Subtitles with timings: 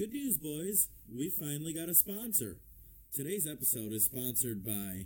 [0.00, 0.88] Good news, boys.
[1.14, 2.56] We finally got a sponsor.
[3.12, 5.04] Today's episode is sponsored by.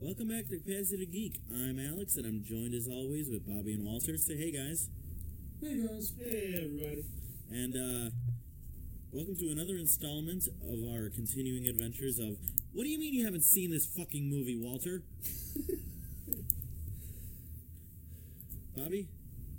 [0.00, 1.38] Welcome back to Capacity Geek.
[1.52, 4.16] I'm Alex, and I'm joined as always with Bobby and Walter.
[4.16, 4.88] Say hey, guys.
[5.60, 6.14] Hey guys.
[6.18, 7.04] Hey everybody.
[7.50, 8.10] And uh,
[9.14, 12.36] welcome to another installment of our continuing adventures of.
[12.72, 15.02] What do you mean you haven't seen this fucking movie, Walter?
[18.76, 19.06] Bobby,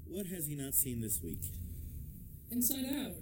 [0.06, 1.40] what has he not seen this week?
[2.52, 3.14] Inside Out.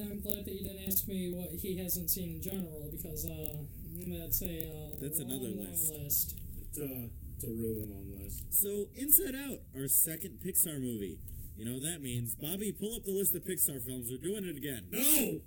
[0.00, 3.58] I'm glad that you didn't ask me what he hasn't seen in general because uh,
[4.06, 5.92] that's a uh, That's long, another long list.
[5.92, 6.34] list.
[6.62, 8.44] It's, uh, it's a really long list.
[8.54, 11.18] So, Inside Out, our second Pixar movie.
[11.58, 12.36] You know what that means?
[12.36, 14.08] Bobby, pull up the list of Pixar films.
[14.12, 14.86] We're doing it again.
[14.92, 15.40] No!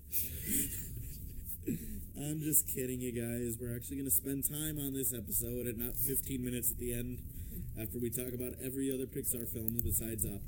[2.28, 3.58] I'm just kidding, you guys.
[3.60, 6.92] We're actually going to spend time on this episode and not 15 minutes at the
[6.92, 7.22] end
[7.80, 10.42] after we talk about every other Pixar film besides Up.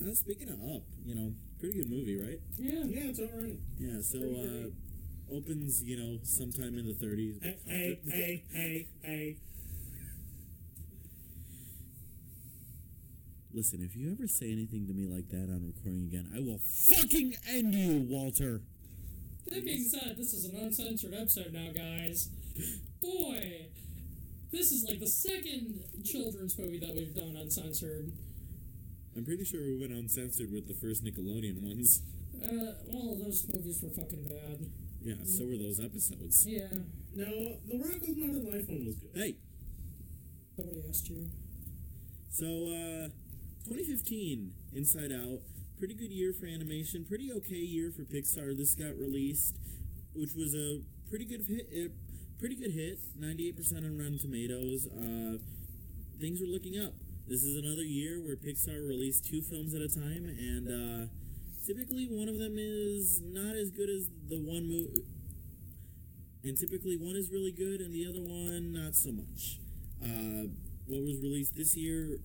[0.00, 2.38] Uh, speaking of Up, you know, pretty good movie, right?
[2.56, 2.84] Yeah.
[2.86, 3.58] Yeah, it's alright.
[3.80, 7.42] Yeah, so uh, opens, you know, sometime in the 30s.
[7.42, 9.36] Hey, hey, hey, hey, hey.
[13.58, 16.60] Listen, if you ever say anything to me like that on recording again, I will
[16.94, 18.60] fucking end you, Walter.
[19.50, 22.28] That being said, this is an uncensored episode now, guys.
[23.02, 23.66] Boy,
[24.52, 28.12] this is like the second children's movie that we've done uncensored.
[29.16, 32.02] I'm pretty sure we went uncensored with the first Nickelodeon ones.
[32.40, 34.70] Uh, all of those movies were fucking bad.
[35.02, 36.46] Yeah, so were those episodes.
[36.46, 36.68] Yeah.
[37.12, 37.26] No,
[37.66, 39.10] the Rocko's Modern Life one was good.
[39.16, 39.34] Hey,
[40.56, 41.26] Nobody asked you.
[42.30, 43.08] so uh
[43.64, 45.40] 2015, Inside Out,
[45.78, 48.56] pretty good year for animation, pretty okay year for Pixar.
[48.56, 49.56] This got released,
[50.14, 51.68] which was a pretty good hit.
[51.74, 51.88] eh,
[52.38, 54.86] Pretty good hit, 98% on Rotten Tomatoes.
[54.86, 55.38] Uh,
[56.20, 56.92] things are looking up.
[57.26, 61.06] This is another year where Pixar released two films at a time, and uh,
[61.66, 65.02] typically one of them is not as good as the one movie.
[66.44, 69.58] And typically one is really good and the other one not so much.
[70.00, 70.46] Uh,
[70.86, 72.20] what was released this year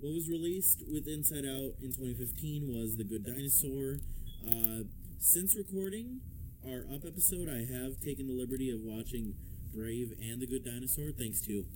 [0.00, 4.00] what was released with Inside Out in 2015 was The Good Dinosaur.
[4.46, 4.84] Uh,
[5.18, 6.20] since recording
[6.66, 9.34] our Up episode, I have taken the liberty of watching
[9.74, 11.66] Brave and The Good Dinosaur thanks to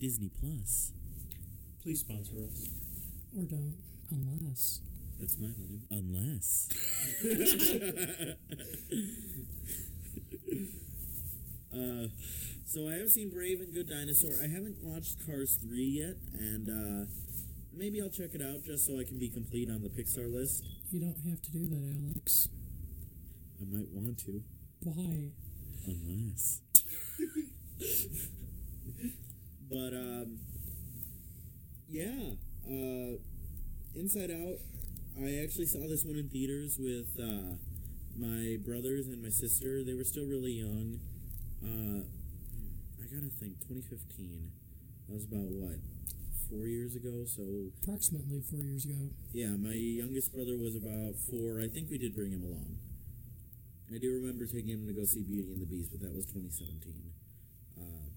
[0.00, 0.92] Disney Plus.
[1.80, 2.68] Please sponsor us.
[3.36, 3.76] Or don't,
[4.10, 4.80] unless.
[5.20, 5.82] That's my line.
[5.90, 6.70] Unless.
[11.72, 12.08] uh,
[12.66, 14.32] so I have seen Brave and Good Dinosaur.
[14.42, 17.06] I haven't watched Cars 3 yet, and uh,
[17.78, 20.64] maybe I'll check it out just so I can be complete on the Pixar list.
[20.90, 22.48] You don't have to do that, Alex.
[23.60, 24.42] I might want to.
[24.80, 25.30] Why?
[25.86, 26.60] Unless.
[29.70, 30.38] but um
[31.88, 32.32] yeah,
[32.68, 33.16] uh
[33.94, 34.58] Inside Out,
[35.20, 37.56] I actually saw this one in theaters with uh
[38.16, 39.84] my brothers and my sister.
[39.84, 41.00] They were still really young.
[41.62, 42.02] Uh
[43.00, 44.50] I gotta think, 2015.
[45.08, 45.78] That was about what?
[46.48, 47.42] Four years ago, so
[47.82, 49.10] Approximately four years ago.
[49.32, 51.60] yeah, my youngest brother was about four.
[51.60, 52.78] I think we did bring him along.
[53.92, 56.24] I do remember taking him to go see Beauty and the Beast, but that was
[56.26, 57.12] 2017.
[57.76, 58.08] Uh,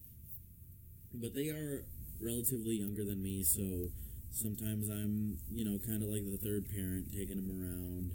[1.14, 1.84] but they are
[2.22, 3.92] relatively younger than me, so
[4.32, 8.12] sometimes I'm, you know, kind of like the third parent, taking them around,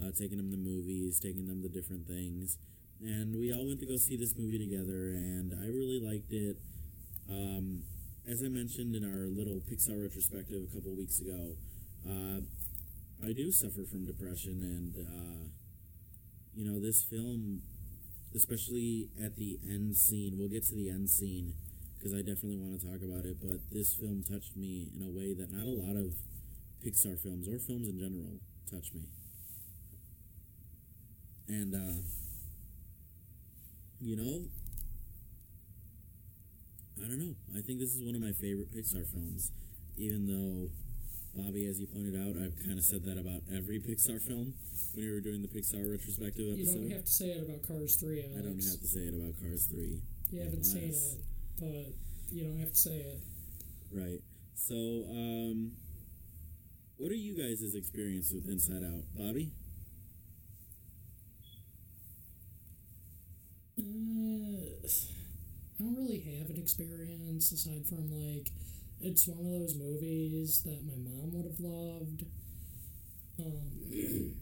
[0.00, 2.56] uh, taking them to movies, taking them to different things.
[3.00, 6.56] And we all went to go see this movie together, and I really liked it.
[7.28, 7.82] Um,
[8.28, 11.56] as I mentioned in our little Pixar retrospective a couple weeks ago,
[12.08, 12.40] uh,
[13.26, 15.48] I do suffer from depression, and uh,
[16.54, 17.62] you know this film,
[18.34, 20.36] especially at the end scene.
[20.38, 21.54] We'll get to the end scene
[21.98, 23.38] because I definitely want to talk about it.
[23.40, 26.14] But this film touched me in a way that not a lot of
[26.84, 28.40] Pixar films or films in general
[28.70, 29.08] touch me.
[31.48, 32.00] And uh,
[34.00, 34.42] you know,
[37.04, 37.34] I don't know.
[37.56, 39.52] I think this is one of my favorite Pixar films,
[39.96, 40.70] even though
[41.34, 44.54] Bobby, as you pointed out, I've kind of said that about every Pixar film
[44.94, 46.74] when we were doing the Pixar retrospective episode.
[46.74, 48.34] You don't have to say it about Cars 3, Alex.
[48.36, 50.02] I don't have to say it about Cars 3.
[50.32, 51.20] You haven't seen it,
[51.58, 53.20] but you don't have to say it.
[53.92, 54.20] Right.
[54.54, 55.72] So, um,
[56.96, 59.04] what are you guys' experience with Inside Out?
[59.16, 59.52] Bobby?
[63.78, 64.88] Uh,
[65.78, 68.50] I don't really have an experience aside from like
[69.00, 72.24] it's one of those movies that my mom would have loved.
[73.38, 74.34] Um,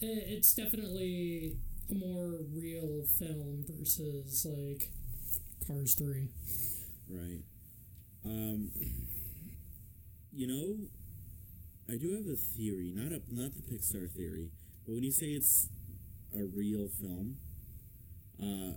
[0.00, 1.56] it's definitely
[1.90, 4.90] a more real film versus like
[5.66, 6.28] Cars Three.
[7.08, 7.42] Right.
[8.24, 8.70] Um.
[10.32, 10.76] You know,
[11.92, 14.50] I do have a theory, not a not the Pixar theory,
[14.86, 15.68] but when you say it's
[16.34, 17.36] a real film,
[18.40, 18.74] uh,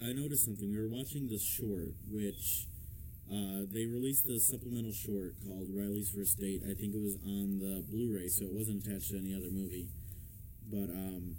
[0.00, 0.70] I noticed something.
[0.70, 2.66] We were watching the short, which
[3.30, 6.62] uh, they released the supplemental short called Riley's First Date.
[6.64, 9.88] I think it was on the Blu-ray, so it wasn't attached to any other movie.
[10.70, 11.36] But um,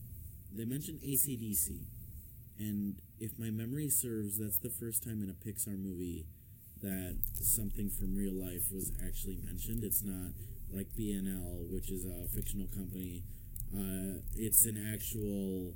[0.53, 1.79] they mentioned ACDC,
[2.59, 6.25] and if my memory serves, that's the first time in a Pixar movie
[6.81, 9.83] that something from real life was actually mentioned.
[9.83, 10.31] It's not
[10.71, 13.23] like BNL, which is a fictional company.
[13.73, 15.73] Uh, it's an actual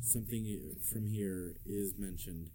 [0.00, 2.50] something from here is mentioned.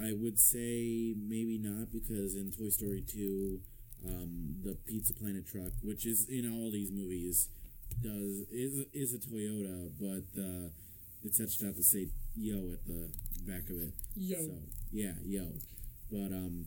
[0.00, 3.60] I would say maybe not because in Toy Story 2,
[4.06, 7.48] um, the Pizza Planet truck, which is in all these movies,
[8.02, 10.70] does is is a Toyota, but uh,
[11.22, 13.10] it's etched out to say "yo" at the
[13.46, 13.92] back of it.
[14.16, 14.52] Yo, So
[14.92, 15.48] yeah, yo.
[16.10, 16.66] But um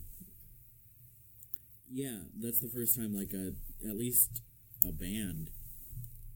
[1.90, 3.52] yeah, that's the first time like a
[3.88, 4.42] at least
[4.86, 5.50] a band,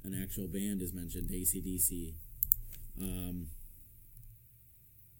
[0.05, 2.14] an actual band is mentioned, ACDC.
[3.00, 3.49] Um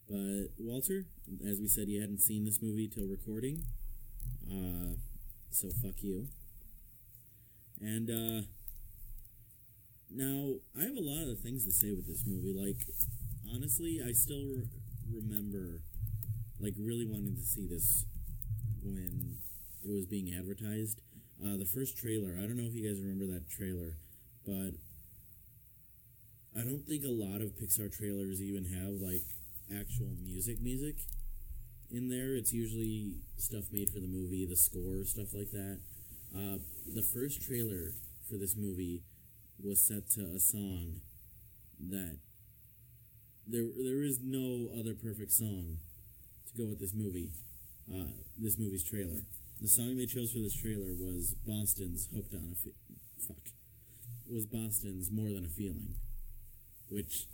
[0.09, 1.05] but Walter,
[1.47, 3.63] as we said, you hadn't seen this movie till recording.
[4.51, 4.95] Uh
[5.51, 6.27] so fuck you.
[7.81, 8.41] And uh
[10.09, 12.53] now I have a lot of things to say with this movie.
[12.53, 12.77] Like
[13.53, 14.67] honestly, I still re-
[15.11, 15.81] remember
[16.59, 18.05] like really wanting to see this
[18.83, 19.37] when
[19.85, 21.01] it was being advertised.
[21.43, 23.97] Uh, the first trailer, I don't know if you guys remember that trailer,
[24.45, 24.73] but
[26.55, 29.23] I don't think a lot of Pixar trailers even have like
[29.73, 30.95] actual music music
[31.91, 32.35] in there.
[32.35, 35.79] It's usually stuff made for the movie, the score, stuff like that.
[36.35, 37.93] Uh, the first trailer
[38.29, 39.01] for this movie
[39.61, 41.01] was set to a song
[41.89, 42.17] that
[43.47, 45.77] there there is no other perfect song
[46.47, 47.31] to go with this movie,
[47.91, 49.21] uh, this movie's trailer.
[49.61, 52.75] The song they chose for this trailer was Boston's "Hooked on a Fe-
[53.27, 53.53] Fuck."
[54.31, 55.95] Was Boston's "More Than a Feeling,"
[56.89, 57.25] which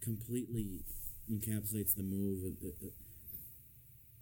[0.00, 0.84] completely
[1.30, 2.44] encapsulates the move.
[2.44, 2.88] Of, uh,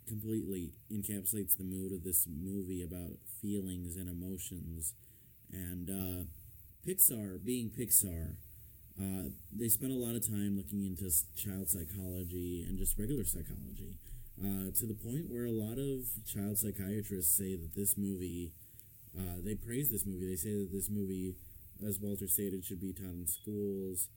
[0.07, 4.95] completely encapsulates the mood of this movie about feelings and emotions,
[5.53, 6.25] and uh,
[6.87, 8.37] Pixar being Pixar.
[9.01, 13.97] Uh, they spent a lot of time looking into child psychology and just regular psychology,
[14.41, 18.53] uh, to the point where a lot of child psychiatrists say that this movie,
[19.19, 20.29] uh, they praise this movie.
[20.29, 21.35] They say that this movie,
[21.87, 24.09] as Walter stated, should be taught in schools,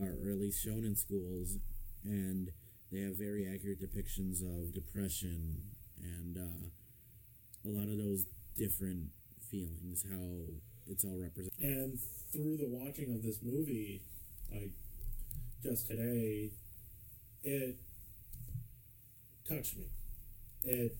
[0.00, 1.58] or at least shown in schools,
[2.04, 2.50] and
[2.90, 5.60] they have very accurate depictions of depression
[6.02, 8.24] and uh, a lot of those
[8.56, 9.08] different
[9.50, 10.44] feelings, how
[10.90, 11.52] it's all represented.
[11.60, 11.98] And
[12.32, 14.02] through the watching of this movie,
[14.52, 14.72] like
[15.62, 16.50] just today,
[17.44, 17.76] it
[19.48, 19.84] touched me.
[20.64, 20.96] It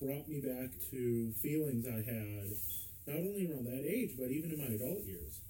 [0.00, 2.50] brought me back to feelings I had
[3.06, 5.40] not only around that age, but even in my adult years.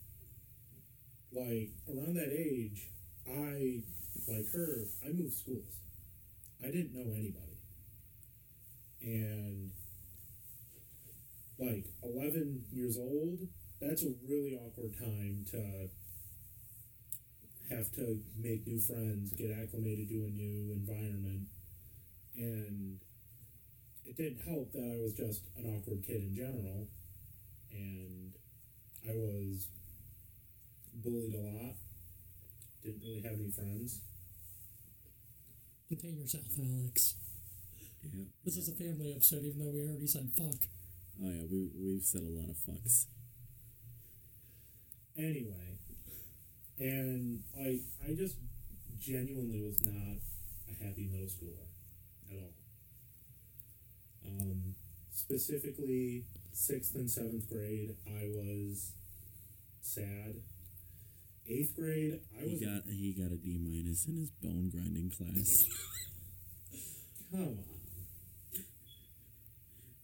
[1.33, 2.89] Like around that age,
[3.29, 3.83] I,
[4.29, 5.81] like her, I moved schools.
[6.63, 7.59] I didn't know anybody.
[9.03, 9.71] And
[11.59, 13.41] like 11 years old,
[13.81, 15.89] that's a really awkward time to
[17.71, 21.47] have to make new friends, get acclimated to a new environment.
[22.37, 23.01] And
[24.05, 26.89] it didn't help that I was just an awkward kid in general.
[27.73, 28.33] And
[29.09, 29.67] I was
[30.95, 31.75] bullied a lot,
[32.87, 34.01] didn't really have any friends.
[35.89, 37.15] contain yourself, Alex.
[38.03, 38.25] Yeah.
[38.45, 40.67] This is a family episode, even though we already said fuck.
[41.23, 43.07] Oh yeah, we we've said a lot of fucks.
[45.19, 45.79] anyway
[46.79, 48.37] and i i just
[48.99, 50.19] genuinely was not
[50.71, 51.67] a happy middle schooler
[52.31, 52.53] at all
[54.27, 54.75] um
[55.13, 58.93] specifically sixth and seventh grade i was
[59.81, 60.35] sad
[61.49, 65.11] eighth grade i He was got he got a D minus in his bone grinding
[65.11, 65.67] class.
[67.31, 67.59] come on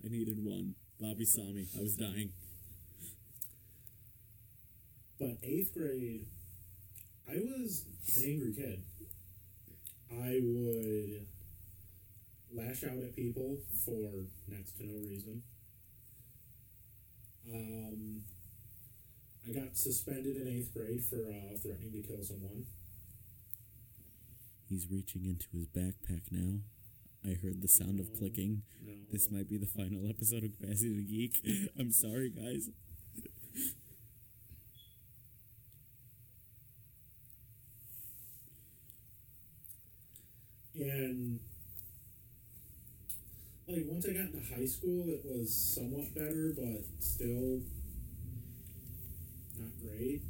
[0.04, 0.74] I needed one.
[1.00, 1.66] Bobby saw me.
[1.76, 2.30] I was dying.
[5.18, 6.26] But eighth grade,
[7.28, 7.84] I was
[8.16, 8.82] an angry kid.
[10.10, 11.26] I would
[12.52, 15.42] lash out at people for next to no reason.
[17.52, 18.22] Um,
[19.48, 22.66] I got suspended in eighth grade for uh, threatening to kill someone.
[24.68, 26.60] He's reaching into his backpack now.
[27.24, 28.62] I heard the sound no, of clicking.
[28.84, 28.92] No.
[29.10, 31.70] This might be the final episode of Capacity to Geek.
[31.78, 32.70] I'm sorry, guys.
[40.74, 41.38] and
[43.68, 47.60] like once I got into high school, it was somewhat better, but still
[49.62, 50.22] not great.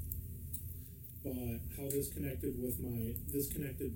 [1.25, 3.95] But how this connected with my this connected,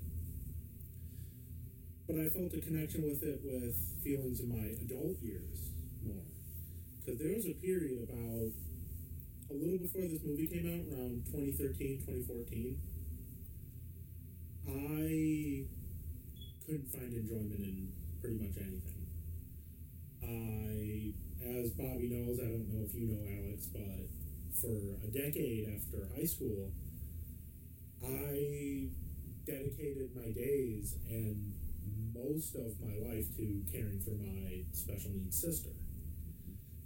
[2.07, 6.23] but I felt a connection with it with feelings in my adult years more,
[7.03, 8.51] because there was a period about
[9.51, 12.79] a little before this movie came out, around 2013, 2014.
[14.67, 15.67] I
[16.65, 17.91] couldn't find enjoyment in
[18.21, 19.07] pretty much anything.
[20.23, 21.11] I,
[21.59, 24.07] as Bobby knows, I don't know if you know Alex, but
[24.61, 26.71] for a decade after high school,
[28.03, 28.87] I
[29.45, 31.53] dedicated my days and
[32.13, 35.69] most of my life to caring for my special needs sister.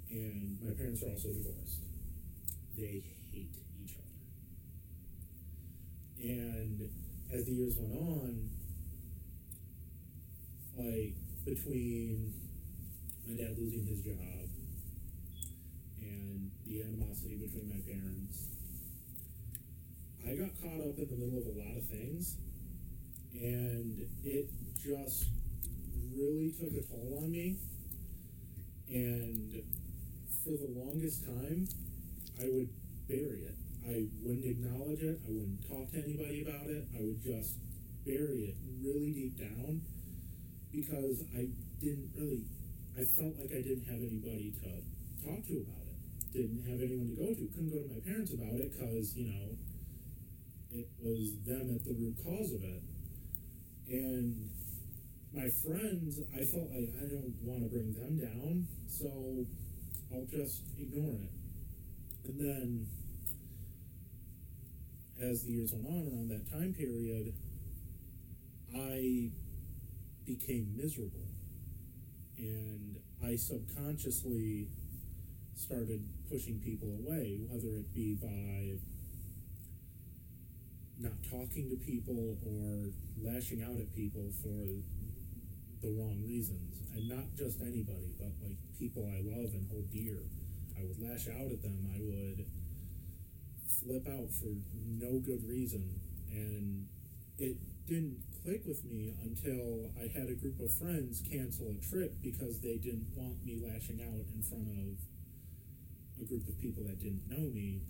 [0.09, 1.79] And my parents are also divorced.
[2.77, 4.03] They hate each other.
[6.23, 6.89] And
[7.33, 8.49] as the years went on,
[10.77, 12.33] like between
[13.27, 14.50] my dad losing his job
[16.41, 18.47] and the animosity between my parents,
[20.25, 22.37] I got caught up in the middle of a lot of things,
[23.33, 24.49] and it
[24.83, 25.25] just
[26.15, 27.57] really took a toll on me.
[28.89, 29.63] And
[30.43, 31.67] for the longest time,
[32.39, 32.69] I would
[33.07, 33.55] bury it.
[33.87, 35.19] I wouldn't acknowledge it.
[35.25, 36.87] I wouldn't talk to anybody about it.
[36.97, 37.55] I would just
[38.05, 39.81] bury it really deep down
[40.71, 41.47] because I
[41.79, 42.45] didn't really,
[42.97, 45.80] I felt like I didn't have anybody to talk to about.
[46.33, 47.47] Didn't have anyone to go to.
[47.51, 49.51] Couldn't go to my parents about it because, you know,
[50.71, 52.81] it was them at the root cause of it.
[53.89, 54.49] And
[55.33, 59.45] my friends, I felt like I don't want to bring them down, so
[60.13, 61.31] I'll just ignore it.
[62.23, 62.87] And then,
[65.21, 67.33] as the years went on around that time period,
[68.73, 69.31] I
[70.25, 71.27] became miserable.
[72.37, 74.67] And I subconsciously
[75.61, 78.81] started pushing people away, whether it be by
[80.97, 82.89] not talking to people or
[83.21, 84.65] lashing out at people for
[85.85, 86.81] the wrong reasons.
[86.93, 90.17] And not just anybody, but like people I love and hold dear.
[90.77, 91.77] I would lash out at them.
[91.93, 92.45] I would
[93.69, 96.01] flip out for no good reason.
[96.31, 96.87] And
[97.37, 102.13] it didn't click with me until I had a group of friends cancel a trip
[102.21, 105.10] because they didn't want me lashing out in front of
[106.21, 107.81] a group of people that didn't know me.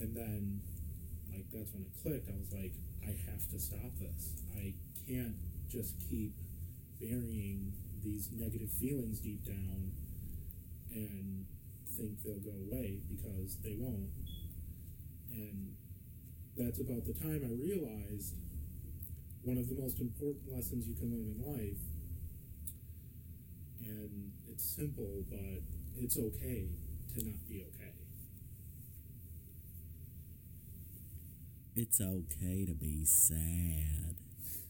[0.00, 0.60] And then,
[1.32, 2.28] like, that's when it clicked.
[2.28, 2.72] I was like,
[3.04, 4.32] I have to stop this.
[4.56, 4.74] I
[5.06, 5.36] can't
[5.68, 6.32] just keep
[7.00, 7.72] burying
[8.02, 9.92] these negative feelings deep down
[10.94, 11.46] and
[11.96, 14.10] think they'll go away because they won't.
[15.32, 15.74] And
[16.56, 18.34] that's about the time I realized
[19.42, 21.82] one of the most important lessons you can learn in life.
[23.80, 25.62] And it's simple, but
[25.96, 26.68] it's okay
[27.18, 27.92] to not be okay.
[31.74, 34.16] It's okay to be sad.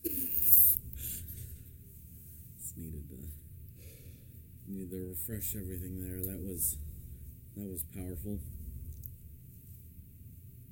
[0.05, 0.79] Just
[2.77, 3.17] needed to
[4.67, 6.19] needed to refresh everything there.
[6.33, 6.77] That was
[7.57, 8.39] that was powerful.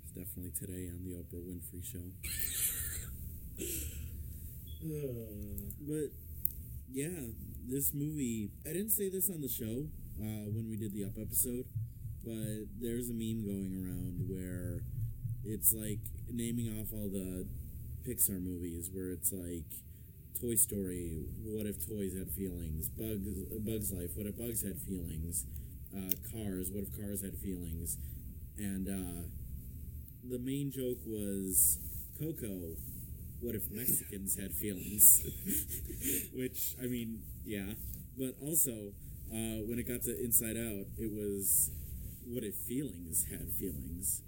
[0.05, 1.99] It's definitely today on the Oprah Winfrey show.
[4.85, 4.85] Uh,
[5.81, 6.11] But
[6.93, 7.21] yeah,
[7.69, 8.51] this movie.
[8.65, 9.87] I didn't say this on the show
[10.21, 11.65] uh, when we did the up episode,
[12.25, 14.83] but there's a meme going around where
[15.45, 17.47] it's like naming off all the
[18.07, 19.67] Pixar movies, where it's like
[20.41, 21.27] Toy Story.
[21.45, 22.89] What if toys had feelings?
[22.89, 23.29] Bugs,
[23.61, 24.11] Bugs Life.
[24.15, 25.45] What if bugs had feelings?
[25.95, 26.71] Uh, cars.
[26.71, 27.99] What if cars had feelings?
[28.59, 29.23] And uh,
[30.29, 31.79] the main joke was
[32.19, 32.77] Coco
[33.41, 35.23] what if Mexicans had feelings?
[36.35, 37.75] Which, I mean, yeah.
[38.17, 38.93] But also,
[39.33, 41.71] uh, when it got to Inside Out, it was
[42.27, 44.23] what if feelings had feelings?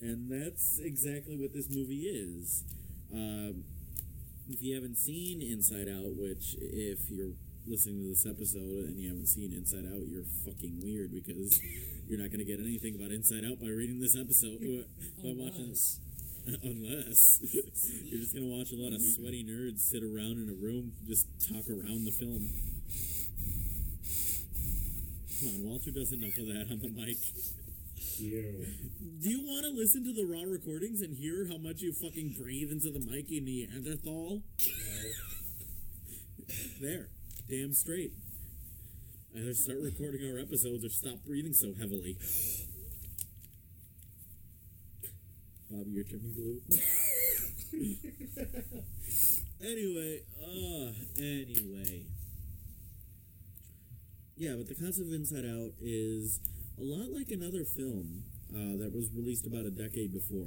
[0.00, 2.64] And that's exactly what this movie is.
[3.12, 3.64] Um,
[4.48, 7.32] if you haven't seen Inside Out, which, if you're
[7.66, 11.60] listening to this episode and you haven't seen Inside Out, you're fucking weird because
[12.08, 14.60] you're not going to get anything about Inside Out by reading this episode.
[15.22, 16.00] by watching Unless-
[16.62, 20.92] Unless you're just gonna watch a lot of sweaty nerds sit around in a room,
[21.06, 22.48] just talk around the film.
[25.40, 27.16] Come on, Walter does enough of that on the mic.
[28.18, 28.66] you.
[29.22, 32.34] Do you want to listen to the raw recordings and hear how much you fucking
[32.40, 34.42] breathe into the mic in Neanderthal?
[36.80, 37.08] There,
[37.50, 38.12] damn straight.
[39.36, 42.16] Either start recording our episodes or stop breathing so heavily.
[45.70, 46.62] Bobby, you're turning blue.
[49.60, 52.06] anyway, uh, Anyway.
[54.38, 56.38] Yeah, but the concept of Inside Out is
[56.78, 58.22] a lot like another film
[58.54, 60.46] uh, that was released about a decade before.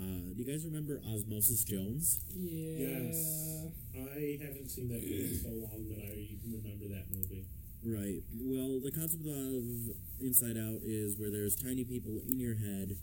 [0.00, 2.20] Uh, do you guys remember Osmosis Jones?
[2.34, 2.88] Yeah.
[2.88, 3.66] Yes.
[3.94, 7.44] I haven't seen that movie in so long that I even remember that movie.
[7.84, 8.22] Right.
[8.40, 12.96] Well, the concept of Inside Out is where there's tiny people in your head.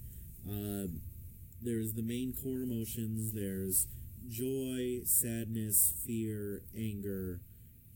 [0.49, 0.87] Uh,
[1.61, 3.33] there's the main core emotions.
[3.33, 3.87] There's
[4.27, 7.41] joy, sadness, fear, anger,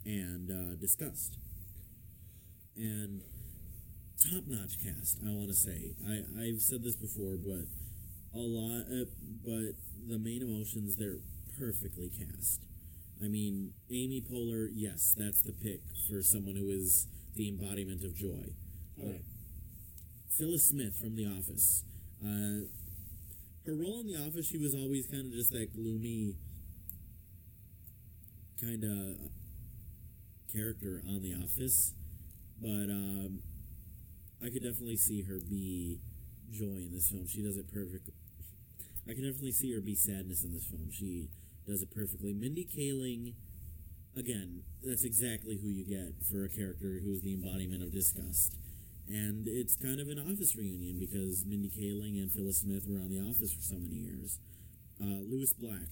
[0.06, 1.38] and uh, disgust.
[2.80, 3.22] And
[4.24, 5.20] top-notch cast.
[5.26, 5.96] I want to say.
[6.08, 7.68] I I've said this before, but
[8.34, 8.86] a lot.
[8.88, 9.06] Uh,
[9.44, 9.76] but
[10.08, 11.20] the main emotions they're
[11.60, 12.62] perfectly cast.
[13.22, 18.16] I mean, Amy Poehler, yes, that's the pick for someone who is the embodiment of
[18.16, 18.56] joy.
[19.02, 19.20] Uh,
[20.30, 21.84] Phyllis Smith from The Office.
[22.24, 22.64] Uh,
[23.66, 26.36] her role in The Office, she was always kind of just that gloomy
[28.62, 29.18] kind of
[30.54, 31.94] character on The Office,
[32.62, 33.40] but um,
[34.44, 36.00] I could definitely see her be
[36.52, 37.28] joy in this film.
[37.28, 38.10] She does it perfect.
[39.08, 40.90] I can definitely see her be sadness in this film.
[40.92, 41.30] She
[41.68, 42.34] does it perfectly.
[42.34, 43.34] Mindy Kaling,
[44.16, 48.56] again, that's exactly who you get for a character who's the embodiment of disgust.
[49.08, 53.10] And it's kind of an office reunion because Mindy Kaling and Phyllis Smith were on
[53.10, 54.38] The Office for so many years.
[55.02, 55.90] Uh, Lewis Black,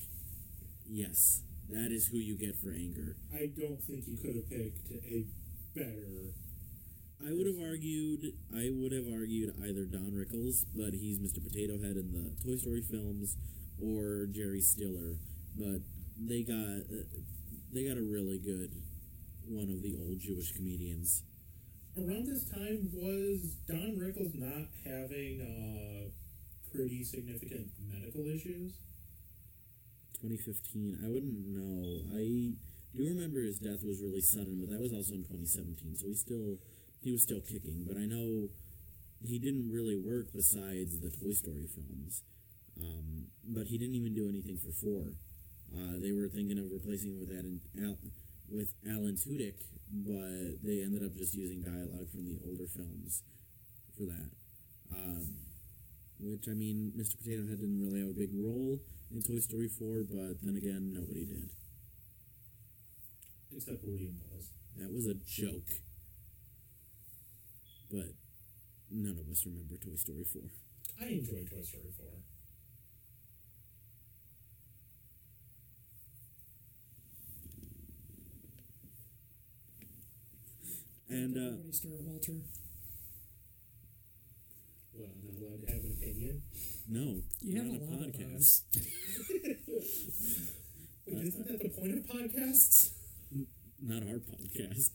[0.85, 3.15] yes, that is who you get for anger.
[3.33, 5.25] I don't think you could have picked a
[5.73, 6.33] better.
[7.25, 11.43] I would have argued, I would have argued either Don Rickles, but he's Mr.
[11.43, 13.37] Potato Head in the Toy Story films,
[13.81, 15.17] or Jerry Stiller.
[15.57, 15.81] But
[16.19, 16.85] they got,
[17.73, 18.71] they got a really good
[19.47, 21.23] one of the old Jewish comedians.
[21.97, 26.09] Around this time, was Don Rickles not having uh,
[26.71, 28.73] pretty significant medical issues?
[30.21, 30.99] 2015.
[31.03, 32.01] I wouldn't know.
[32.13, 32.53] I
[32.95, 35.95] do remember his death was really sudden, but that was also in 2017.
[35.97, 36.57] So he still
[37.07, 37.87] he was still kicking.
[37.87, 38.49] But I know
[39.23, 42.23] he didn't really work besides the Toy Story films.
[42.77, 45.15] Um, but he didn't even do anything for four.
[45.71, 47.97] Uh, they were thinking of replacing him with Alan, Al,
[48.51, 49.55] with Alan Tudyk,
[49.91, 53.23] but they ended up just using dialogue from the older films
[53.97, 54.29] for that.
[54.93, 55.33] Um,
[56.19, 57.17] which I mean, Mr.
[57.17, 58.79] Potato Head didn't really have a big role
[59.13, 61.49] in Toy Story 4, but then again, nobody did.
[63.55, 64.51] Except Woody and Buzz.
[64.77, 65.86] That was a joke.
[67.91, 68.13] But
[68.91, 70.41] none of us remember Toy Story 4.
[71.01, 72.05] I enjoy Toy Story 4.
[81.09, 82.33] And, uh, Everybody stir, Walter.
[84.93, 86.41] Well, I'm not allowed to have an opinion.
[86.89, 87.21] no.
[87.41, 88.63] You have we're a on lot of those.
[91.07, 92.89] Wait, isn't that the point of podcasts?
[93.81, 94.89] Not our podcast.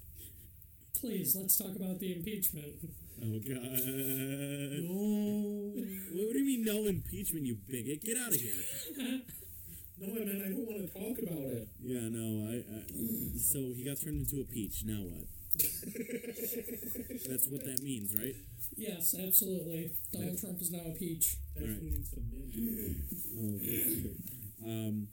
[1.02, 2.74] Please, let's talk about the impeachment.
[3.20, 3.58] Oh, God.
[4.86, 5.74] No.
[6.14, 8.04] What do you mean, no impeachment, you bigot?
[8.04, 8.52] Get out of here.
[9.98, 11.68] No, I mean, I don't want to talk about it.
[11.80, 13.38] Yeah, no, I, I.
[13.38, 14.82] So he got turned into a peach.
[14.84, 15.28] Now what?
[17.28, 18.34] That's what that means, right?
[18.76, 19.92] Yes, absolutely.
[20.12, 21.36] Donald Trump is now a peach.
[21.54, 21.82] That's Alright.
[21.82, 24.16] we need some mint.
[24.64, 25.08] Oh, um,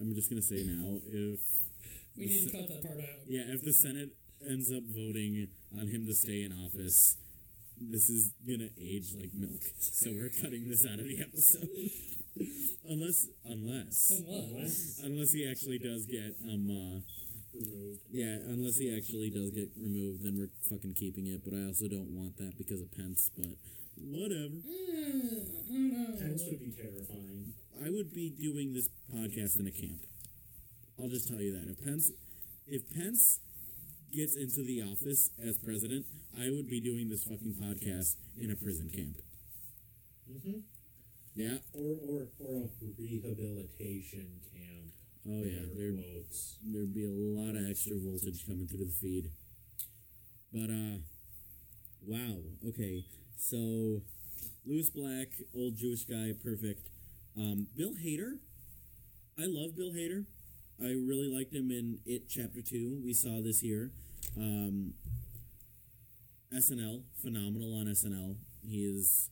[0.00, 1.40] I'm just gonna say now, if
[2.20, 3.20] We need to cut that part out.
[3.26, 4.10] yeah, if the Senate
[4.48, 7.16] ends up voting on him to stay in office,
[7.80, 9.62] this is gonna age like milk.
[9.80, 11.68] So we're cutting this out of the episode,
[12.88, 15.00] unless unless Unless.
[15.04, 17.00] unless he actually does get um uh,
[17.52, 18.00] Removed.
[18.12, 21.42] yeah, unless he actually does get removed, then we're fucking keeping it.
[21.44, 23.30] But I also don't want that because of Pence.
[23.36, 23.56] But
[23.98, 24.54] whatever.
[24.62, 26.16] I don't know.
[26.16, 27.52] Pence would be terrifying.
[27.84, 30.06] I would be doing this podcast in a camp.
[31.00, 31.70] I'll just tell you that.
[31.70, 32.10] If Pence
[32.66, 33.40] if Pence
[34.12, 36.04] gets into the office as president,
[36.38, 39.16] I would be doing this fucking podcast in a prison camp.
[40.30, 40.60] Mm-hmm.
[41.34, 41.58] Yeah.
[41.72, 44.92] Or, or, or a rehabilitation camp.
[45.26, 45.66] Oh yeah.
[45.76, 46.58] There quotes.
[46.64, 49.30] there'd be a lot of extra voltage coming through the feed.
[50.52, 50.98] But uh
[52.06, 52.36] wow.
[52.68, 53.04] Okay.
[53.36, 54.02] So
[54.66, 56.88] Lewis Black, old Jewish guy, perfect.
[57.36, 58.38] Um, Bill Hader.
[59.38, 60.26] I love Bill Hader.
[60.82, 63.00] I really liked him in It Chapter Two.
[63.04, 63.90] We saw this year.
[64.36, 64.94] Um,
[66.54, 68.36] SNL, phenomenal on SNL.
[68.66, 69.28] He is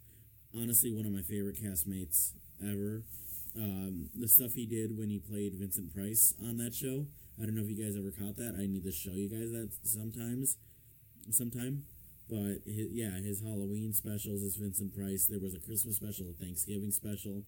[0.54, 2.32] honestly one of my favorite castmates
[2.62, 3.02] ever.
[3.56, 7.06] Um, the stuff he did when he played Vincent Price on that show.
[7.40, 8.54] I don't know if you guys ever caught that.
[8.58, 10.58] I need to show you guys that sometimes,
[11.30, 11.84] sometime.
[12.28, 15.26] But his, yeah, his Halloween specials is Vincent Price.
[15.26, 17.44] There was a Christmas special, a Thanksgiving special.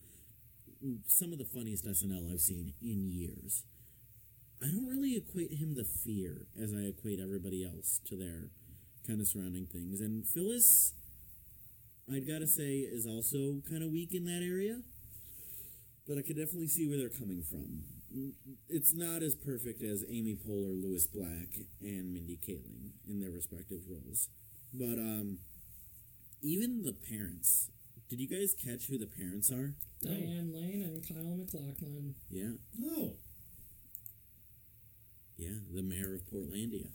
[1.06, 3.64] Some of the funniest SNL I've seen in years.
[4.62, 8.51] I don't really equate him to fear as I equate everybody else to their
[9.07, 10.01] kind of surrounding things.
[10.01, 10.92] And Phyllis,
[12.12, 14.83] I'd gotta say, is also kind of weak in that area.
[16.07, 17.85] But I could definitely see where they're coming from.
[18.14, 18.33] Mm,
[18.68, 23.81] It's not as perfect as Amy Poehler, Lewis Black, and Mindy Kaling in their respective
[23.88, 24.29] roles.
[24.75, 25.38] But um,
[26.42, 27.70] even the parents.
[28.09, 29.75] Did you guys catch who the parents are?
[30.03, 32.16] Diane Lane and Kyle MacLachlan.
[32.29, 33.14] Yeah, No.
[35.40, 36.88] Yeah, the mayor of Portlandia.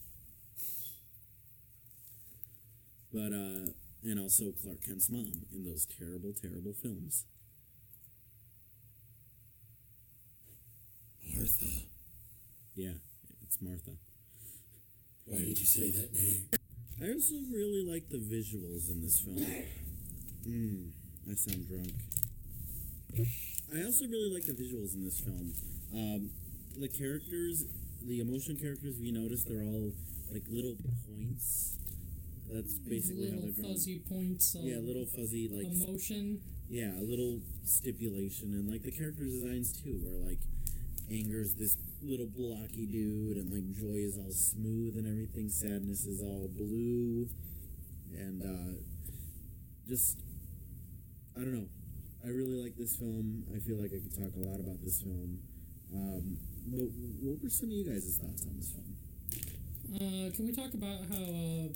[3.12, 3.72] But uh,
[4.04, 7.26] and also Clark Kent's mom in those terrible, terrible films.
[11.36, 11.66] Martha.
[12.76, 12.94] Yeah,
[13.42, 13.92] it's Martha.
[15.26, 16.50] Why did you say that name?
[17.02, 19.44] I also really like the visuals in this film.
[20.48, 20.92] Mm,
[21.30, 21.94] I sound drunk.
[23.76, 25.54] I also really like the visuals in this film.
[25.94, 26.30] Um,
[26.78, 27.66] the characters,
[28.08, 29.92] the emotion characters, we you notice, they're all
[30.32, 30.76] like little
[31.08, 31.78] points.
[32.52, 33.74] That's basically how they're drawn.
[33.74, 36.42] fuzzy points Yeah, little fuzzy like emotion.
[36.70, 40.40] yeah, a little stipulation and like the character designs too, where like
[41.10, 46.22] anger's this little blocky dude and like joy is all smooth and everything, sadness is
[46.22, 47.28] all blue
[48.16, 48.78] and uh
[49.88, 50.18] just
[51.36, 51.68] I don't know.
[52.24, 53.44] I really like this film.
[53.54, 55.40] I feel like I could talk a lot about this film.
[55.94, 56.38] Um,
[56.68, 56.90] but
[57.22, 58.96] what were some of you guys' thoughts on this film?
[59.96, 61.68] Uh, can we talk about how uh,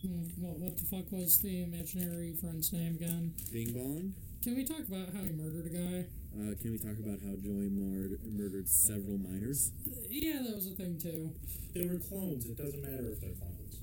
[0.00, 3.34] hmm, what what the fuck was the imaginary friend's name again?
[3.52, 4.14] Bing Bong?
[4.42, 6.06] Can we talk about how he murdered a guy?
[6.34, 9.70] Uh, can we talk about how Joy murdered, murdered several minors?
[10.08, 11.30] Yeah, that was a thing too.
[11.74, 12.46] They were clones.
[12.46, 13.78] It doesn't matter if they're clones.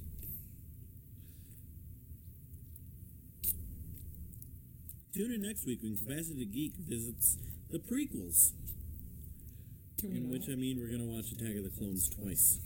[5.13, 7.37] Tune in next week when Capacity Geek visits
[7.69, 8.51] the prequels.
[9.99, 10.31] Can we In not?
[10.33, 12.59] which I mean we're gonna watch Attack of the Clones twice.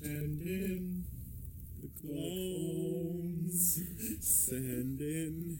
[0.00, 1.04] Send in
[1.80, 3.80] The clones.
[4.20, 5.58] Send in.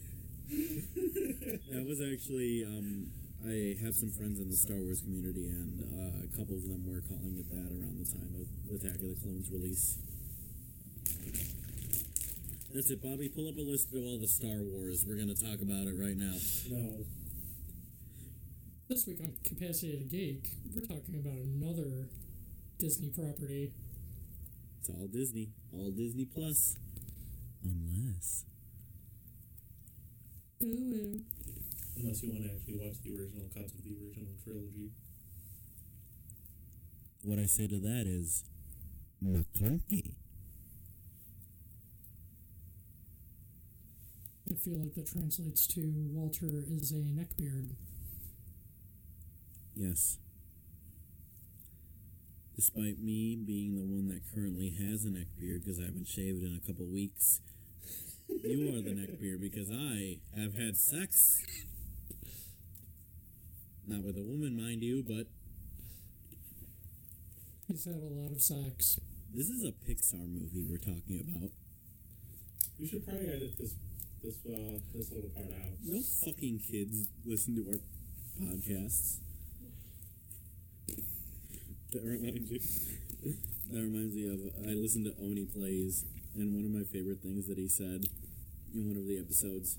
[1.71, 3.07] that was actually um,
[3.45, 6.83] I have some friends in the Star Wars community, and uh, a couple of them
[6.87, 9.97] were calling it that around the time of Attack of the Clones release.
[12.73, 13.29] That's it, Bobby.
[13.29, 15.05] Pull up a list of all the Star Wars.
[15.07, 16.35] We're gonna talk about it right now.
[16.69, 17.05] No.
[18.89, 22.09] This week on Capacity to Geek, we're talking about another
[22.77, 23.71] Disney property.
[24.77, 26.75] It's all Disney, all Disney Plus,
[27.63, 28.43] unless.
[30.61, 31.21] Ooh, ooh.
[31.95, 34.91] Unless you want to actually watch the original cuts of the original trilogy.
[37.23, 38.43] What I say to that is,
[39.23, 40.15] Maclunkey.
[44.51, 47.75] I feel like that translates to Walter is a neckbeard.
[49.75, 50.17] Yes.
[52.55, 56.43] Despite me being the one that currently has a neck beard because I haven't shaved
[56.43, 57.41] in a couple weeks,
[58.29, 61.41] you are the neck beard because I have had sex.
[63.87, 65.27] Not with a woman, mind you, but
[67.67, 68.99] He's had a lot of sex.
[69.33, 71.49] this is a Pixar movie we're talking about.
[72.79, 73.73] We should probably edit this
[74.21, 75.73] this uh this little part out.
[75.83, 77.79] No fucking kids listen to our
[78.39, 79.17] podcasts.
[81.93, 82.59] That reminds me.
[83.71, 87.47] That reminds me of I listened to Oney Plays, and one of my favorite things
[87.47, 88.09] that he said
[88.73, 89.77] in one of the episodes.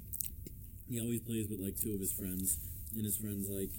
[0.89, 2.59] He always plays with like two of his friends,
[2.95, 3.71] and his friends like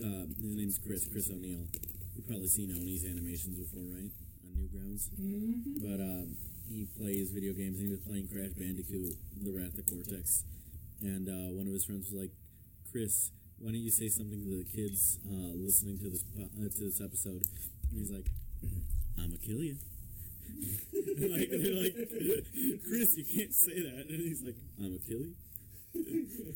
[0.00, 1.68] uh, his name's Chris Chris O'Neill.
[2.16, 4.12] You've probably seen Oney's animations before, right?
[4.44, 5.12] On Newgrounds.
[5.20, 5.84] Mm-hmm.
[5.84, 6.36] But um,
[6.68, 10.44] he plays video games and he was playing Crash Bandicoot, The Wrath of Cortex.
[11.00, 12.32] And uh, one of his friends was like,
[12.90, 13.30] Chris,
[13.62, 16.80] why don't you say something to the kids uh, listening to this po- uh, to
[16.80, 17.46] this episode?
[17.90, 18.26] And he's like,
[19.16, 19.76] I'ma kill you.
[21.30, 21.94] like, they're like,
[22.82, 24.06] Chris, you can't say that.
[24.10, 25.34] And he's like, I'ma kill you.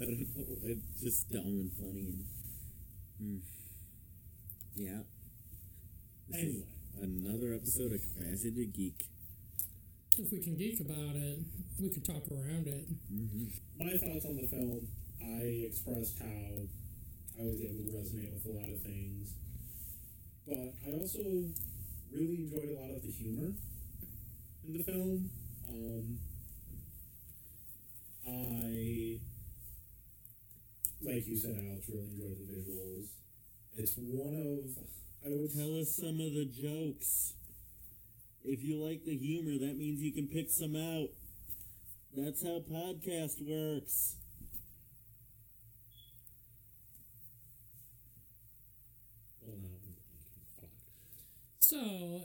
[0.00, 0.44] I don't know.
[0.64, 2.06] It's just dumb and funny.
[2.08, 2.24] And,
[3.22, 3.40] mm.
[4.74, 5.00] Yeah.
[6.30, 6.64] This is Anyway.
[7.00, 9.06] Another episode of Capacity to Geek.
[10.18, 11.38] If we can geek about it,
[11.78, 12.90] we can talk around it.
[13.06, 13.54] Mm-hmm.
[13.78, 14.88] My thoughts on the film,
[15.22, 16.58] I expressed how
[17.38, 19.34] I was able to resonate with a lot of things.
[20.44, 21.22] But I also
[22.10, 23.52] really enjoyed a lot of the humor
[24.66, 25.30] in the film.
[25.70, 26.18] Um,
[28.26, 29.20] I,
[31.00, 33.06] like you said, Alex, really enjoyed the visuals.
[33.76, 34.84] It's one of,
[35.24, 37.34] I would Tell us some of the jokes.
[38.48, 41.10] If you like the humor, that means you can pick some out.
[42.16, 44.16] That's how podcast works.
[51.58, 51.76] So,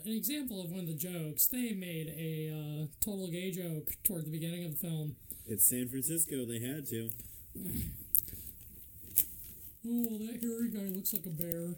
[0.06, 4.26] an example of one of the jokes, they made a uh, total gay joke toward
[4.26, 5.18] the beginning of the film.
[5.46, 7.10] It's San Francisco, they had to.
[9.86, 11.76] oh, that hairy guy looks like a bear.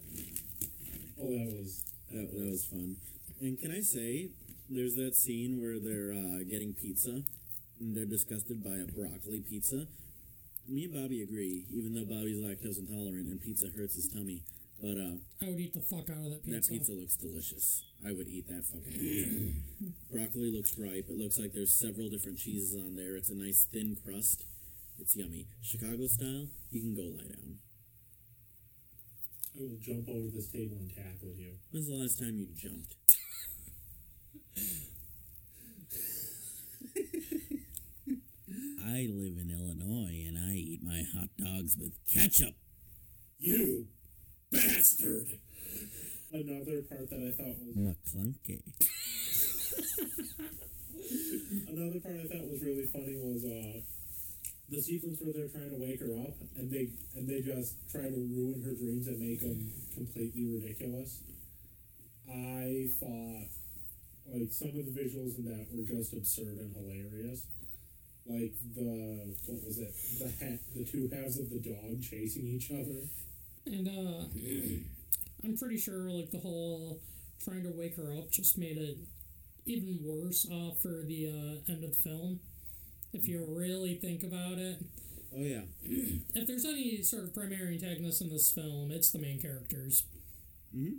[1.19, 2.97] Oh, that was that, that was fun.
[3.45, 4.29] And can I say,
[4.71, 7.21] there's that scene where they're uh, getting pizza
[7.79, 9.85] and they're disgusted by a broccoli pizza.
[10.67, 14.41] Me and Bobby agree, even though Bobby's lactose intolerant and pizza hurts his tummy.
[14.81, 16.57] But uh, I would eat the fuck out of that pizza.
[16.57, 17.83] that pizza looks delicious.
[18.01, 19.93] I would eat that fucking pizza.
[20.11, 21.05] broccoli looks ripe.
[21.07, 23.15] It looks like there's several different cheeses on there.
[23.15, 24.45] It's a nice thin crust.
[24.97, 25.45] It's yummy.
[25.61, 27.59] Chicago style, you can go lie down.
[29.53, 31.53] I will jump over this table and tackle you.
[31.69, 32.95] When's the last time you jumped?
[38.95, 42.55] I live in Illinois and I eat my hot dogs with ketchup.
[43.39, 43.87] You
[44.49, 45.27] bastard!
[46.31, 48.63] Another part that I thought was Maclunkey.
[51.67, 53.81] another part I thought was really funny was uh
[54.69, 58.03] the sequence where they're trying to wake her up and they and they just try
[58.03, 61.19] to ruin her dreams and make them completely ridiculous.
[62.31, 63.51] I thought
[64.31, 67.45] like some of the visuals in that were just absurd and hilarious.
[68.27, 69.93] Like the what was it?
[70.19, 73.07] The ha- the two halves of the dog chasing each other.
[73.67, 74.25] And uh,
[75.43, 76.99] I'm pretty sure like the whole
[77.43, 78.97] trying to wake her up just made it
[79.65, 82.39] even worse uh, for the uh, end of the film.
[83.13, 84.77] If you really think about it,
[85.35, 85.61] Oh yeah.
[85.83, 90.03] if there's any sort of primary antagonist in this film, it's the main characters.
[90.75, 90.95] Mm-hmm.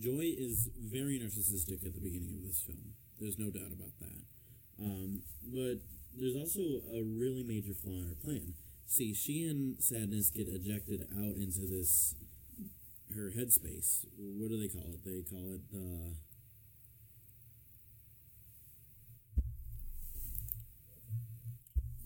[0.00, 2.94] Joy is very narcissistic at the beginning of this film.
[3.20, 4.22] There's no doubt about that.
[4.82, 5.84] Um, but
[6.18, 6.60] there's also
[6.96, 8.54] a really major flaw in her plan.
[8.86, 12.14] See, she and Sadness get ejected out into this
[13.14, 14.06] her headspace.
[14.16, 15.04] What do they call it?
[15.04, 16.14] They call it uh,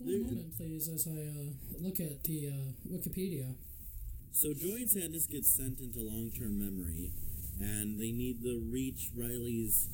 [0.05, 3.55] One moment, please, as I uh, look at the uh, Wikipedia.
[4.31, 7.13] So Joy and Sadness get sent into long-term memory,
[7.59, 9.89] and they need to reach Riley's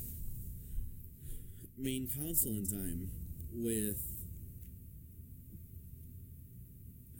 [1.78, 3.10] main console in time
[3.52, 3.98] with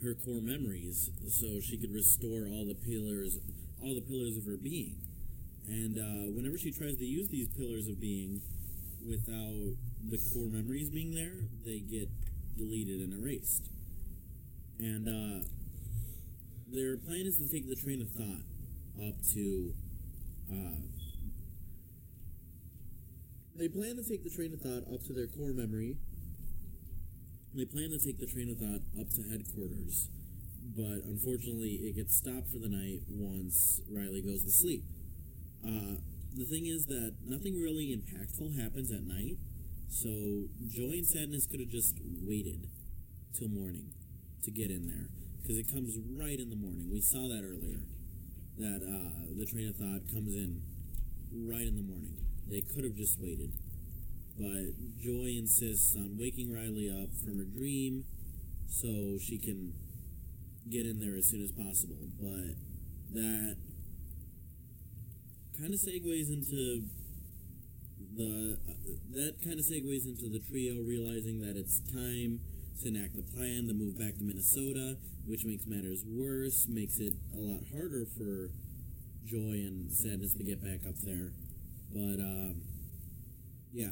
[0.03, 3.39] her core memories, so she could restore all the pillars,
[3.81, 4.97] all the pillars of her being.
[5.67, 8.41] And uh, whenever she tries to use these pillars of being
[9.07, 9.75] without
[10.09, 12.09] the core memories being there, they get
[12.57, 13.69] deleted and erased.
[14.79, 15.47] And uh,
[16.67, 18.43] their plan is to take the train of thought
[19.07, 19.73] up to.
[23.55, 25.95] They plan to take the train of thought up to their core memory.
[27.53, 30.09] They plan to take the train of thought up to headquarters,
[30.75, 34.83] but unfortunately, it gets stopped for the night once Riley goes to sleep.
[35.63, 36.01] Uh,
[36.35, 39.37] the thing is that nothing really impactful happens at night,
[39.87, 42.67] so Joy and Sadness could have just waited
[43.37, 43.93] till morning
[44.43, 45.07] to get in there
[45.41, 46.89] because it comes right in the morning.
[46.91, 47.85] We saw that earlier.
[48.57, 50.61] That uh, the train of thought comes in
[51.33, 52.17] right in the morning.
[52.49, 53.51] They could have just waited,
[54.37, 58.05] but Joy insists on waking Riley up from her dream
[58.67, 59.73] so she can
[60.69, 61.97] get in there as soon as possible.
[62.19, 62.55] But
[63.13, 63.57] that
[65.59, 66.83] kind of segues into
[68.15, 68.73] the uh,
[69.13, 72.39] that kind of segues into the trio realizing that it's time
[72.81, 77.13] to enact the plan to move back to Minnesota, which makes matters worse, makes it
[77.33, 78.49] a lot harder for
[79.25, 81.31] Joy and Sadness to get back up there.
[81.93, 82.61] But um,
[83.71, 83.91] yeah,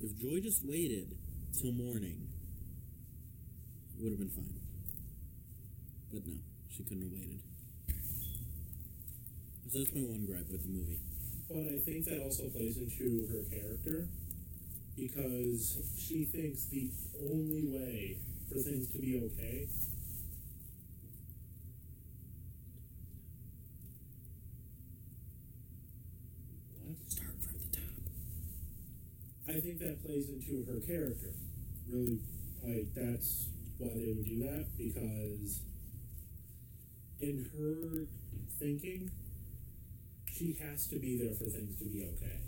[0.00, 1.16] if Joy just waited
[1.58, 2.28] till morning,
[3.96, 4.60] it would have been fine.
[6.12, 6.34] But no,
[6.70, 7.40] she couldn't have waited.
[9.70, 11.00] So that's my one gripe with the movie.
[11.48, 14.08] But I think that also plays into her character
[14.98, 16.90] because she thinks the
[17.30, 19.68] only way for things to be okay?
[27.08, 27.84] Start from the top.
[29.48, 31.30] I think that plays into her character.
[31.90, 32.20] Really,
[32.62, 35.60] like that's why they would do that because
[37.20, 38.06] in her
[38.58, 39.10] thinking,
[40.26, 42.47] she has to be there for things to be okay.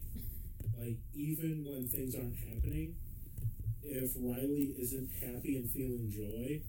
[0.81, 2.97] Like even when things aren't happening,
[3.85, 6.63] if Riley isn't happy and feeling joy,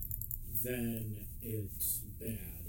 [0.63, 2.65] then it's bad.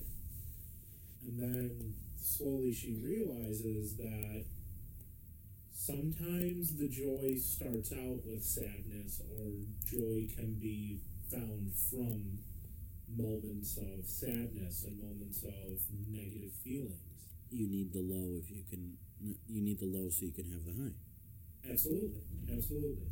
[1.26, 4.44] And then slowly she realizes that
[5.72, 9.50] sometimes the joy starts out with sadness or
[9.84, 12.38] joy can be found from
[13.16, 17.26] moments of sadness and moments of negative feelings.
[17.50, 18.96] You need the low if you can.
[19.20, 20.94] You need the low so you can have the high.
[21.68, 22.22] Absolutely,
[22.52, 23.08] absolutely.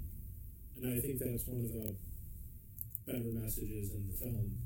[0.76, 1.96] And I think that's one of the
[3.06, 4.56] better messages in the film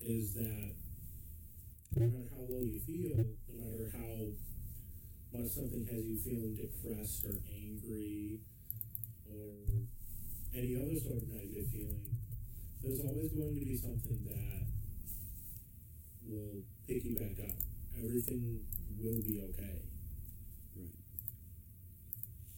[0.00, 0.74] is that
[1.96, 3.16] no matter how low you feel,
[3.48, 4.32] no matter how
[5.32, 8.40] much something has you feeling depressed or angry
[9.30, 9.54] or
[10.54, 12.04] any other sort of negative feeling,
[12.82, 14.66] there's always going to be something that
[16.26, 17.56] will pick you back up.
[17.98, 18.60] Everything
[18.98, 19.82] will be okay.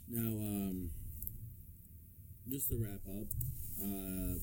[0.09, 0.91] Now, um,
[2.49, 3.27] just to wrap up,
[3.83, 4.41] um,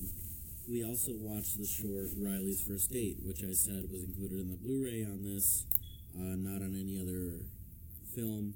[0.68, 4.56] we also watched the short Riley's First Date, which I said was included in the
[4.56, 5.64] Blu-ray on this,
[6.14, 7.44] uh, not on any other
[8.14, 8.54] film.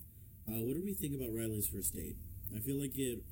[0.49, 2.17] Uh, what did we think about Riley's First Date?
[2.55, 3.23] I feel like it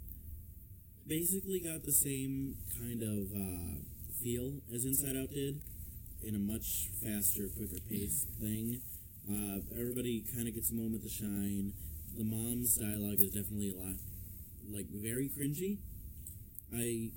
[1.06, 3.82] basically got the same kind of uh,
[4.22, 5.60] feel as Inside Out did,
[6.22, 8.80] in a much faster, quicker paced thing.
[9.30, 11.72] Uh, everybody kind of gets a moment to shine.
[12.16, 13.96] The mom's dialogue is definitely a lot,
[14.70, 15.78] like, very cringy.
[16.74, 17.10] I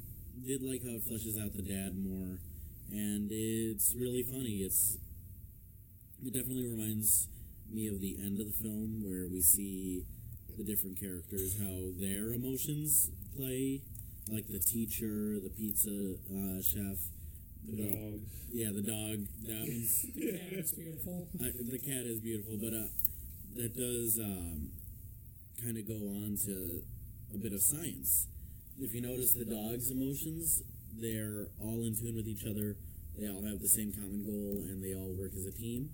[0.45, 2.39] did like how it fleshes out the dad more,
[2.91, 4.57] and it's really funny.
[4.63, 4.97] It's
[6.25, 7.27] it definitely reminds
[7.71, 10.03] me of the end of the film where we see
[10.57, 13.81] the different characters how their emotions play,
[14.31, 16.97] like the teacher, the pizza uh, chef,
[17.67, 18.19] The dog.
[18.51, 19.27] yeah, the dog.
[19.45, 21.27] That one's The cat is beautiful.
[21.41, 22.88] I, the cat is beautiful, but uh,
[23.55, 24.69] that does um,
[25.63, 26.84] kind of go on to
[27.34, 28.28] a bit of science.
[28.80, 30.62] If you notice the dog's emotions,
[31.00, 32.78] they're all in tune with each other.
[33.17, 35.89] They all have the same common goal, and they all work as a team.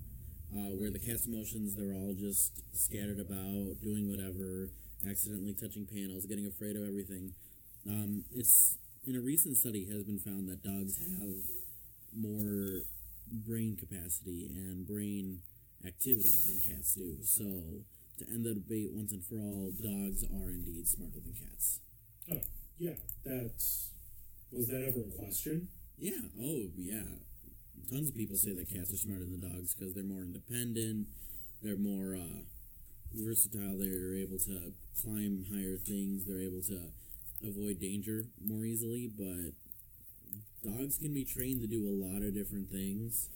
[0.54, 4.70] Uh, where the cat's emotions, they're all just scattered about, doing whatever,
[5.08, 7.34] accidentally touching panels, getting afraid of everything.
[7.88, 11.32] Um, it's in a recent study has been found that dogs have
[12.14, 12.82] more
[13.46, 15.40] brain capacity and brain
[15.84, 17.16] activity than cats do.
[17.24, 17.82] So,
[18.18, 21.80] to end the debate once and for all, dogs are indeed smarter than cats.
[22.32, 22.40] Oh,
[22.78, 23.52] yeah, That
[24.52, 25.68] Was that ever a question?
[25.98, 26.20] Yeah.
[26.40, 27.04] Oh, yeah.
[27.90, 31.08] Tons of people say that cats are smarter than dogs because they're more independent.
[31.62, 32.42] They're more uh,
[33.14, 33.78] versatile.
[33.78, 34.72] They're able to
[35.02, 36.24] climb higher things.
[36.26, 36.90] They're able to
[37.46, 39.10] avoid danger more easily.
[39.16, 39.52] But
[40.64, 43.28] dogs can be trained to do a lot of different things,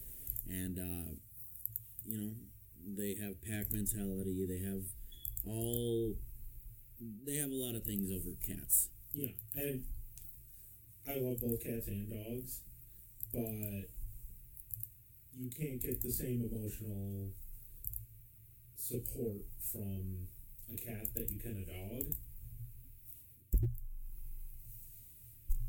[0.48, 1.10] and uh,
[2.04, 2.32] you know
[2.96, 4.46] they have pack mentality.
[4.48, 4.82] They have
[5.46, 6.14] all.
[7.26, 8.88] They have a lot of things over cats.
[9.12, 9.84] Yeah, and
[11.08, 12.60] I love both cats and dogs,
[13.32, 13.88] but
[15.38, 17.32] you can't get the same emotional
[18.76, 20.26] support from
[20.72, 22.14] a cat that you can a dog.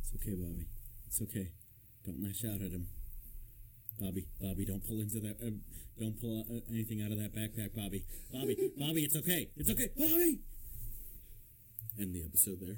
[0.01, 0.65] It's okay, Bobby.
[1.07, 1.51] It's okay.
[2.05, 2.87] Don't lash out at him.
[3.99, 5.37] Bobby, Bobby, don't pull into that.
[5.45, 5.51] Uh,
[5.99, 8.05] don't pull uh, anything out of that backpack, Bobby.
[8.31, 9.49] Bobby, Bobby, it's okay.
[9.57, 10.39] It's okay, Bobby.
[11.99, 12.77] End the episode there.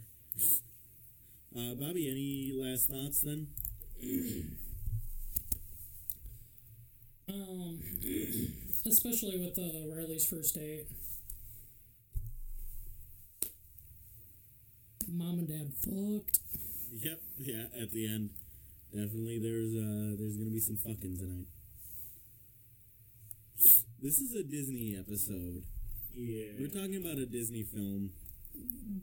[1.55, 3.47] Uh, Bobby, any last thoughts then?
[7.29, 7.79] Um,
[8.87, 10.87] especially with uh, Riley's first date.
[15.07, 16.39] Mom and dad fucked.
[16.93, 17.21] Yep.
[17.37, 17.65] Yeah.
[17.79, 18.31] At the end,
[18.93, 19.39] definitely.
[19.39, 21.47] There's uh, there's gonna be some fucking tonight.
[24.01, 25.63] This is a Disney episode.
[26.15, 28.11] Yeah, We're talking about a Disney film.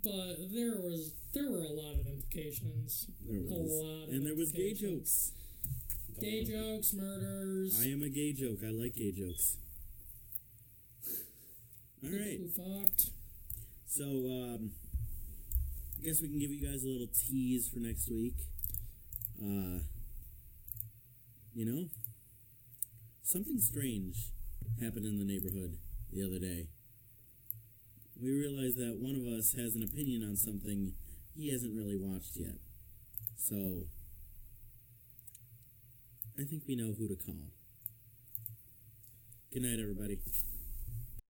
[0.05, 3.07] But there was there were a lot of implications.
[3.24, 5.33] There was A lot of and there was gay jokes.
[6.20, 7.81] Gay jokes, murders.
[7.81, 8.59] I am a gay joke.
[8.64, 9.57] I like gay jokes.
[12.05, 12.38] All right.
[12.38, 13.11] Who fucked.
[13.87, 14.70] So, um,
[15.98, 18.35] I guess we can give you guys a little tease for next week.
[19.40, 19.81] Uh,
[21.54, 21.87] you know,
[23.23, 24.33] something strange
[24.83, 25.79] happened in the neighborhood
[26.13, 26.67] the other day.
[28.21, 30.94] We realized that one of us has an opinion on something
[31.37, 32.58] he hasn't really watched yet.
[33.37, 33.85] So,
[36.38, 37.52] I think we know who to call.
[39.52, 40.19] Good night, everybody.